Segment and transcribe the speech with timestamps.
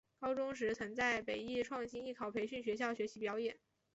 [0.19, 3.55] 高中时曾在北艺创星艺考培训学校学习表演。